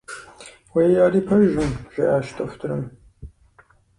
[0.73, 2.83] Уэи, ари пэжым,- жиӀащ дохутырым.